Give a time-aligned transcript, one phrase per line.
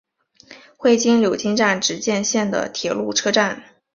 [0.77, 3.63] 会津柳津站只见线的铁路车站。